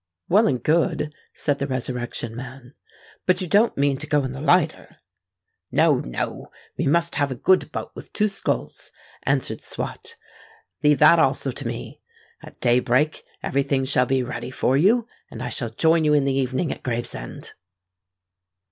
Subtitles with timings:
[0.27, 2.73] "Well and good," said the Resurrection Man.
[3.27, 4.95] "But you don't mean to go in the lighter?"
[5.71, 8.89] "No—no: we must have a good boat with two sculls,"
[9.21, 10.15] answered Swot.
[10.81, 12.01] "Leave that also to me.
[12.41, 16.15] At day break every thing shall be ready for you; and I shall join you
[16.15, 17.51] in the evening at Gravesend."